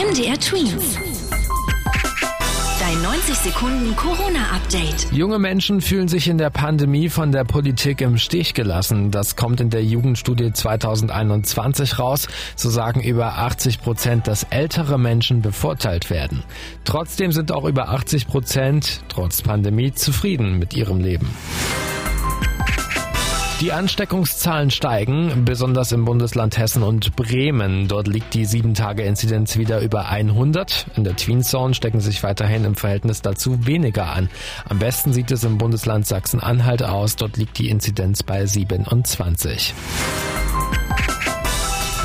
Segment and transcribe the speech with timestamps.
[0.00, 0.98] MDR Twins.
[2.80, 5.12] Dein 90 Sekunden Corona-Update.
[5.12, 9.10] Junge Menschen fühlen sich in der Pandemie von der Politik im Stich gelassen.
[9.10, 12.28] Das kommt in der Jugendstudie 2021 raus.
[12.56, 16.44] So sagen über 80 Prozent, dass ältere Menschen bevorteilt werden.
[16.84, 21.28] Trotzdem sind auch über 80 Prozent trotz Pandemie zufrieden mit ihrem Leben.
[23.60, 27.88] Die Ansteckungszahlen steigen, besonders im Bundesland Hessen und Bremen.
[27.88, 30.86] Dort liegt die 7-Tage-Inzidenz wieder über 100.
[30.96, 34.30] In der Tween Zone stecken sich weiterhin im Verhältnis dazu weniger an.
[34.66, 37.16] Am besten sieht es im Bundesland Sachsen-Anhalt aus.
[37.16, 39.74] Dort liegt die Inzidenz bei 27.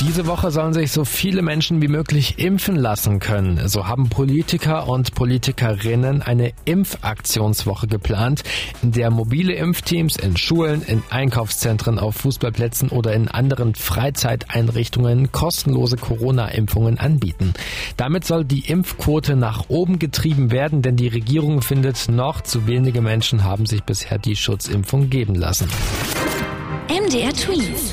[0.00, 3.68] Diese Woche sollen sich so viele Menschen wie möglich impfen lassen können.
[3.68, 8.42] So haben Politiker und Politikerinnen eine Impfaktionswoche geplant,
[8.82, 15.98] in der mobile Impfteams in Schulen, in Einkaufszentren, auf Fußballplätzen oder in anderen Freizeiteinrichtungen kostenlose
[15.98, 17.52] Corona-Impfungen anbieten.
[17.98, 23.02] Damit soll die Impfquote nach oben getrieben werden, denn die Regierung findet, noch zu wenige
[23.02, 25.68] Menschen haben sich bisher die Schutzimpfung geben lassen.
[26.88, 27.92] MDR Twins.